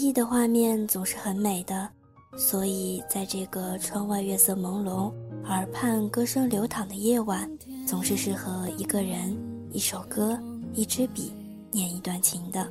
[0.00, 1.88] 忆的画面总是很美的，
[2.36, 5.12] 所以在这个窗外月色朦胧、
[5.44, 7.50] 耳畔歌声流淌的夜晚，
[7.86, 9.36] 总是适合一个人、
[9.72, 10.38] 一首歌、
[10.72, 11.32] 一支笔，
[11.72, 12.70] 念一段情的。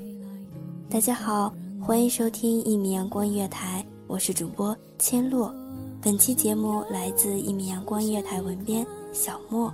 [0.90, 5.54] 大家好，欢迎收听一米阳光音乐台，我是主播千落。
[6.02, 9.74] 本期节目来自一米阳光音乐台文编小莫。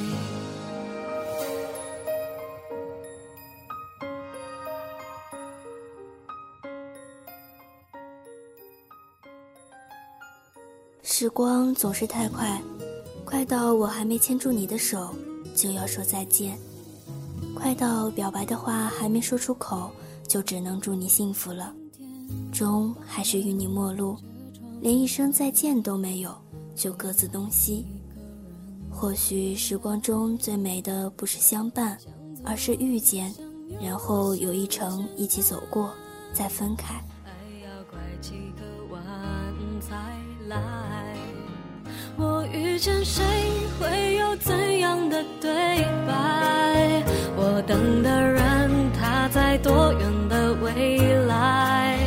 [11.21, 12.59] 时光总是太快，
[13.23, 15.13] 快到我还没牵住你的手，
[15.55, 16.55] 就要说再见；
[17.55, 19.91] 快到表白的话还没说出口，
[20.27, 21.75] 就只能祝你幸福了。
[22.51, 24.17] 终还是与你陌路，
[24.81, 26.35] 连一声再见都没有，
[26.75, 27.85] 就各自东西。
[28.89, 31.95] 或许时光中最美的不是相伴，
[32.43, 33.31] 而是遇见，
[33.79, 35.93] 然后有一程一起走过，
[36.33, 36.95] 再分开。
[37.25, 37.29] 爱
[37.63, 39.03] 要拐几个弯
[39.79, 39.95] 才
[40.47, 41.00] 来。
[42.81, 43.23] 见谁
[43.79, 45.51] 会有怎样的对
[46.07, 47.03] 白？
[47.35, 50.97] 我等的人他在多远的未
[51.27, 51.99] 来？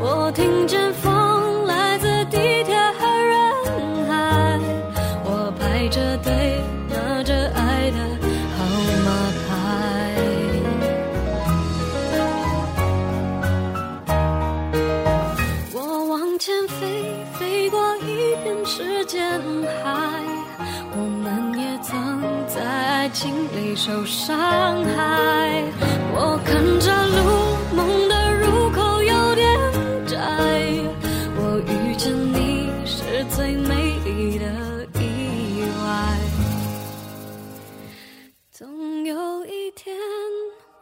[0.00, 3.38] 我听见风来自地铁和人
[4.08, 4.58] 海。
[5.22, 6.60] 我排着队
[6.90, 7.98] 拿着爱的
[8.56, 8.66] 号
[9.06, 9.08] 码
[9.46, 9.48] 牌。
[15.72, 19.40] 我往前飞，飞过一片时间
[23.06, 25.62] 在爱情里受伤害。
[26.12, 29.46] 我看着路，梦的入口有点
[30.08, 30.18] 窄。
[31.36, 36.18] 我遇见你是最美丽的意外。
[38.50, 39.96] 总有一天，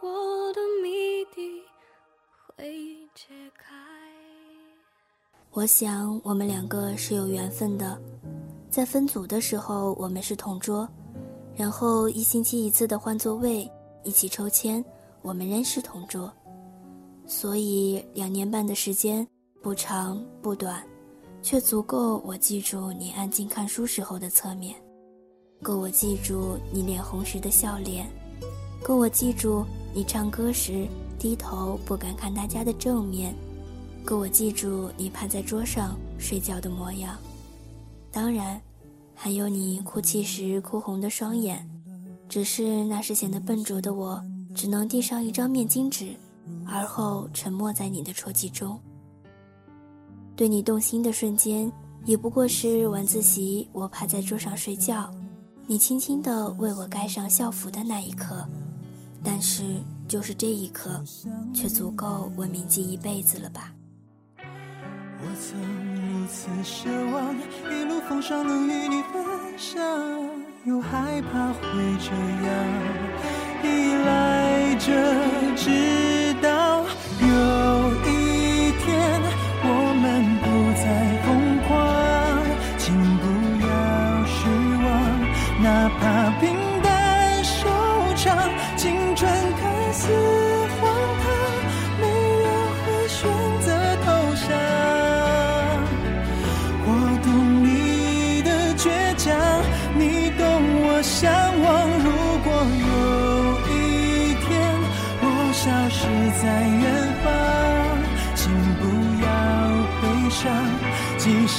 [0.01, 1.61] 我的谜底
[2.57, 2.65] 会
[3.13, 3.65] 解开。
[5.51, 7.95] 我想我们两个是有缘分的，
[8.71, 10.89] 在分组的时候我们是同桌，
[11.55, 13.69] 然后一星期一次的换座位，
[14.03, 14.83] 一起抽签，
[15.21, 16.31] 我们仍是同桌。
[17.25, 19.25] 所以两年半的时间
[19.63, 20.85] 不长不短，
[21.41, 24.75] 却足够我记住你安静看书时候的侧面，
[25.63, 28.05] 够我记住你脸红时的笑脸，
[28.83, 30.87] 够我记住你唱歌时
[31.17, 33.33] 低头不敢看大家的正面，
[34.03, 37.17] 够我记住你趴在桌上睡觉的模样。
[38.11, 38.61] 当然，
[39.15, 41.67] 还有你哭泣时哭红的双眼。
[42.27, 44.21] 只是那时显得笨拙的我，
[44.53, 46.15] 只能递上一张面巾纸，
[46.65, 48.79] 而后沉默在你的啜泣中。
[50.35, 51.71] 对你动心的瞬间，
[52.03, 55.09] 也不过是晚自习我趴在桌上睡觉，
[55.67, 58.45] 你轻轻地为我盖上校服的那一刻。
[59.23, 59.63] 但是，
[60.07, 61.03] 就是这一刻，
[61.53, 63.73] 却足够我铭记一辈子了吧？
[64.37, 65.59] 我曾
[66.25, 67.35] 一次奢望，
[67.69, 69.23] 一路风霜能与你分
[69.59, 69.79] 享，
[70.63, 71.59] 又害怕会
[72.01, 72.09] 这
[72.47, 72.49] 样
[73.63, 74.89] 依赖着，
[75.55, 76.81] 直到
[77.21, 77.27] 有
[78.09, 78.09] 一
[78.81, 79.21] 天
[79.67, 79.69] 我
[80.01, 80.03] 们
[80.41, 80.45] 不
[80.81, 80.83] 再
[81.21, 81.27] 疯
[81.67, 81.69] 狂，
[82.79, 82.83] 请
[83.21, 83.23] 不
[83.61, 83.69] 要
[84.25, 84.35] 失
[84.83, 84.85] 望，
[85.61, 85.67] 哪
[85.99, 86.01] 怕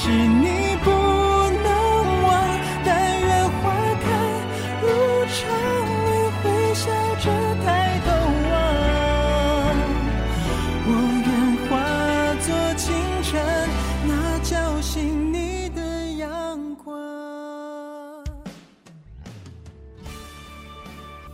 [0.07, 0.47] 是你
[0.85, 1.67] 不能
[2.23, 2.31] 忘，
[2.85, 2.89] 但
[3.19, 3.59] 愿花
[3.99, 4.07] 开
[4.81, 4.87] 路
[5.27, 5.37] 长，
[6.05, 6.07] 你
[6.39, 6.43] 会
[6.73, 6.87] 笑
[7.17, 7.25] 着
[7.65, 7.67] 抬
[8.05, 8.07] 头
[8.47, 8.55] 望。
[10.87, 10.89] 我
[11.25, 11.29] 愿
[11.67, 11.69] 化
[12.39, 12.87] 作清
[13.21, 13.35] 晨，
[14.07, 14.09] 那
[14.45, 15.81] 叫醒你的
[16.13, 16.95] 阳光。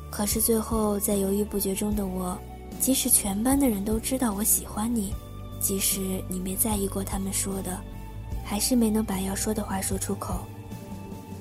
[0.10, 2.36] 可是最后，在犹豫不决中的我，
[2.80, 5.14] 即使全班的人都知道我喜欢你，
[5.60, 7.80] 即使你没在意过他们说的，
[8.44, 10.42] 还是没能把要说的话说出口。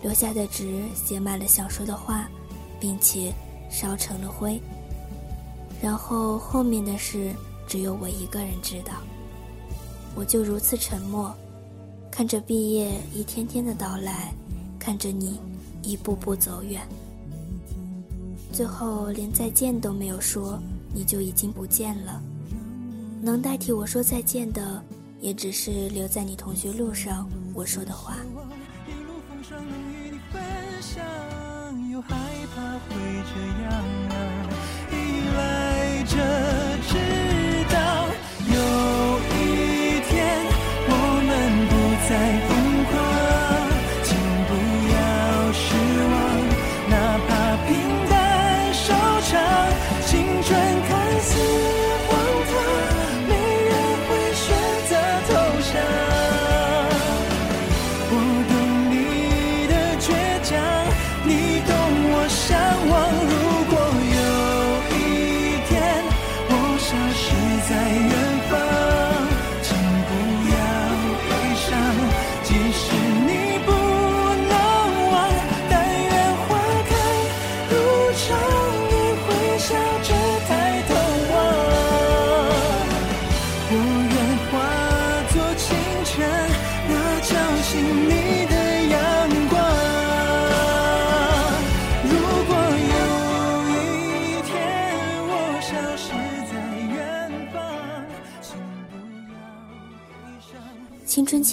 [0.03, 2.29] 留下的纸写满了想说的话，
[2.81, 3.33] 并且
[3.71, 4.61] 烧成了灰。
[5.81, 7.33] 然后后面的事，
[7.67, 8.95] 只有我一个人知道。
[10.15, 11.35] 我就如此沉默，
[12.11, 14.33] 看着毕业一天天的到来，
[14.79, 15.41] 看着你
[15.83, 16.83] 一步步走远。
[18.53, 20.59] 最后连再见都没有说，
[20.93, 22.21] 你就已经不见了。
[23.23, 24.83] 能代替我说再见的，
[25.23, 28.17] 也只是留在你同学录上我说的话。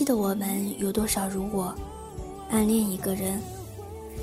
[0.10, 1.72] 的我们有多少如我，
[2.50, 3.40] 暗恋一个人，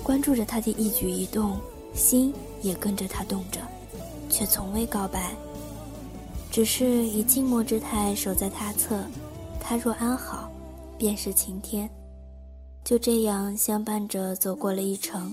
[0.03, 1.61] 关注着他的一举一动，
[1.95, 3.61] 心也跟着他动着，
[4.29, 5.33] 却从未告白，
[6.51, 9.01] 只是以静默之态守在他侧，
[9.61, 10.51] 他若安好，
[10.99, 11.89] 便是晴天。
[12.83, 15.33] 就这样相伴着走过了一程，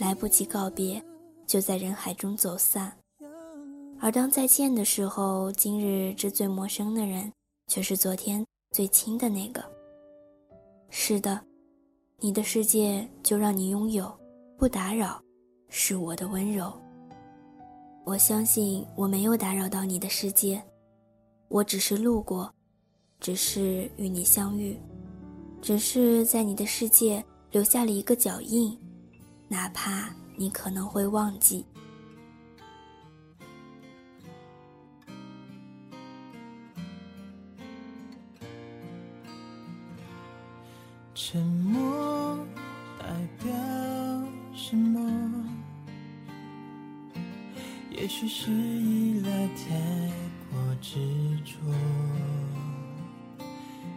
[0.00, 1.00] 来不及告别，
[1.46, 2.92] 就在人海中走散。
[4.00, 7.32] 而当再见的时候，今日之最陌生的人，
[7.68, 9.62] 却是昨天最亲的那个。
[11.08, 11.40] 是的，
[12.18, 14.12] 你的世界就让你拥有，
[14.58, 15.22] 不打扰，
[15.68, 16.72] 是我的温柔。
[18.04, 20.60] 我相信我没有打扰到你的世界，
[21.46, 22.52] 我只是路过，
[23.20, 24.76] 只是与你相遇，
[25.62, 28.76] 只是在你的世界留下了一个脚印，
[29.46, 31.64] 哪怕你可能会忘记。
[41.18, 42.38] 沉默
[42.98, 43.06] 代
[43.42, 43.50] 表
[44.54, 45.00] 什么？
[47.90, 49.74] 也许是依赖太
[50.50, 50.98] 过执
[51.42, 51.56] 着，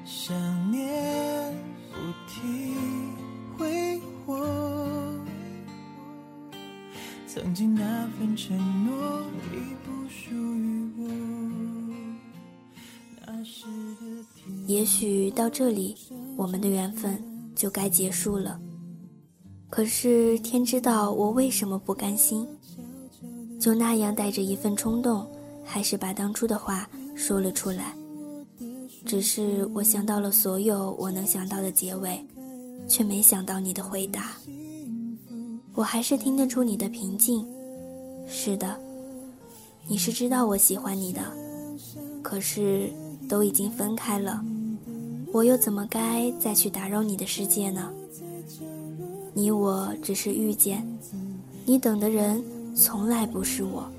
[0.06, 0.34] 想
[0.72, 1.54] 念
[1.92, 1.98] 不
[2.30, 2.74] 停
[3.58, 4.40] 挥霍，
[7.28, 11.10] 曾经那份承诺已不属于我。
[13.26, 13.66] 那时
[14.00, 14.70] 的天。
[14.70, 15.98] 也许到这里，
[16.40, 17.22] 我们的缘分
[17.54, 18.58] 就该结束了。
[19.70, 22.48] 可是天知道我为什么不甘心，
[23.60, 25.30] 就那样带着一份冲动，
[25.66, 27.94] 还是把当初的话说了出来。
[29.06, 32.26] 只是我想到了所有我能想到的结尾，
[32.88, 34.32] 却没想到你的回答。
[35.74, 37.46] 我还是听得出你的平静。
[38.30, 38.80] 是的，
[39.90, 41.22] 你是知道我喜欢你的，
[42.22, 42.90] 可是
[43.28, 44.42] 都已经分开了，
[45.32, 47.92] 我又怎么该再去打扰你的世界呢？
[49.34, 50.86] 你我只是遇见，
[51.66, 52.44] 你等的人
[52.76, 53.90] 从来不是我，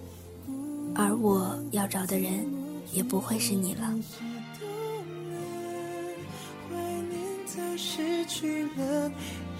[0.95, 2.45] 而我要找的人
[2.93, 3.95] 也不会是你了。
[6.69, 6.77] 怀
[7.09, 9.11] 念失去了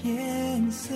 [0.03, 0.93] 颜色，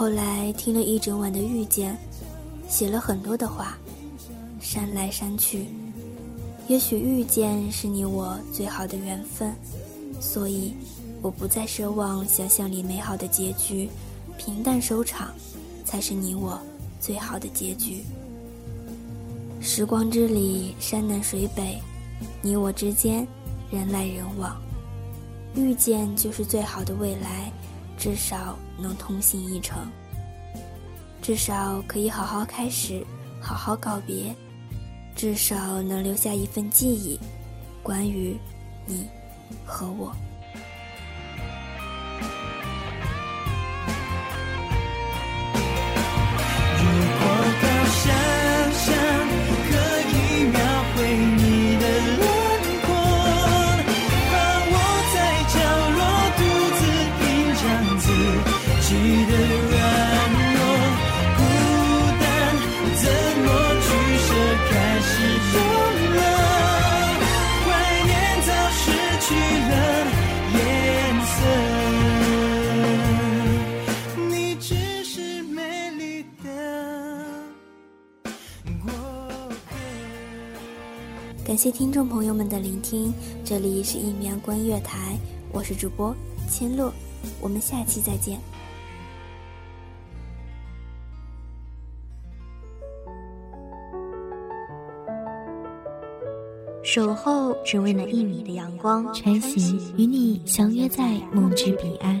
[0.00, 1.94] 后来听了一整晚的遇见，
[2.70, 3.76] 写了很多的话，
[4.58, 5.66] 删来删去。
[6.68, 9.54] 也许遇见是你我最好的缘分，
[10.18, 10.72] 所以
[11.20, 13.90] 我不再奢望想象里美好的结局，
[14.38, 15.34] 平淡收场，
[15.84, 16.58] 才是你我
[16.98, 18.02] 最好的结局。
[19.60, 21.78] 时光之里，山南水北，
[22.40, 23.28] 你我之间，
[23.70, 24.58] 人来人往，
[25.54, 27.52] 遇见就是最好的未来，
[28.00, 29.86] 至少能同行一程。
[31.20, 33.04] 至少可以好好开始，
[33.42, 34.34] 好好告别，
[35.14, 37.20] 至少能留下一份记忆，
[37.82, 38.38] 关于
[38.86, 39.06] 你
[39.66, 40.16] 和我。
[81.44, 83.12] 感谢听众朋友们的聆听，
[83.44, 85.18] 这里是一米阳光音乐台，
[85.52, 86.14] 我是主播
[86.48, 86.92] 千落，
[87.40, 88.38] 我们下期再见。
[96.82, 102.20] 守候只为那一米的阳光，穿行与你相约在梦之彼岸。